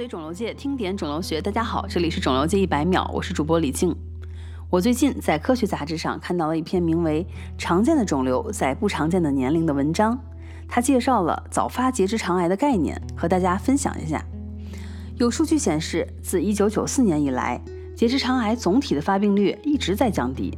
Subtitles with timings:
[0.00, 3.94] 跟随肿瘤界听点肿瘤学，大家好，这里是肿瘤界一百秒，我是主播李静。
[4.70, 7.22] 我最近在科学杂志上看到了一篇名为
[7.58, 10.18] 《常见的肿瘤在不常见的年龄》的文章，
[10.66, 14.24] 它介绍了早发结直肠癌的概念，和大家分享一下。
[15.18, 17.60] 有数据显示，自1994年以来，
[17.94, 20.56] 结直肠癌总体的发病率一直在降低，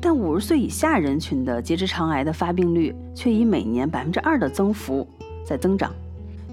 [0.00, 5.04] 但50岁以下人群的结直肠癌的发病率却以每年百分之二的增幅
[5.44, 5.92] 在增长。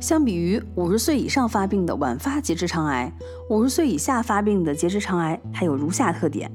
[0.01, 3.13] 相比于五十岁以上发病的晚发结直肠癌，
[3.49, 6.51] 五十岁以下发病的结直肠癌还有如下特点：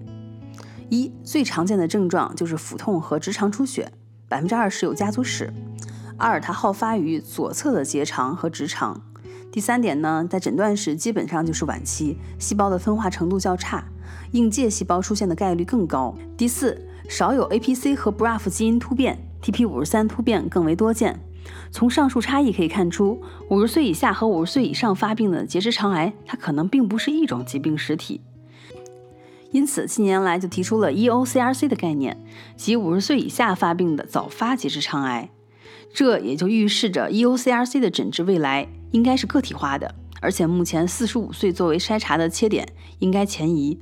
[0.88, 3.92] 一、最常见的症状就是腹痛和直肠出血，
[4.28, 5.46] 百分之二十有家族史；
[6.18, 9.00] 二、它好发于左侧的结肠和直肠；
[9.52, 13.84] 第三点呢，在诊断时基本上就是晚期，细胞的分化程度较差，
[14.32, 21.20] 应介细胞出现的概率更高；第四，少有 APC 和 BRAF 基因突变，TP 五十三突变更为多见。
[21.70, 28.20] 从上述差异可以看出，五十岁以下和五十岁以上发病的结直肠癌，它可能并不是一种疾病实体。
[29.52, 32.22] 因此，近年来就提出了 EOCRC 的概念，
[32.56, 35.30] 即五十岁以下发病的早发结直肠癌。
[35.94, 43.78] 这也就预示着 EOCRC 的诊治未来应该是个体化的，而且目前四十五岁作为筛查的切点应该前移。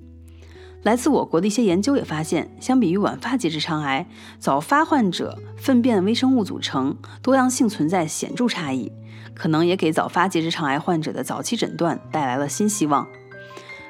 [0.85, 4.07] 来自我国的一些研究也发现，相比于晚发结直肠癌，
[4.39, 8.93] 早发患者粪便微生物组成多样性存在显著差异，
[9.35, 13.07] 可能也给早发结直肠癌患者的早期诊断带来了新希望。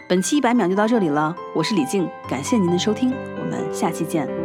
[0.09, 4.44] 本期一百秒就到这里了，我是李静，感谢您的收听，我们下期见。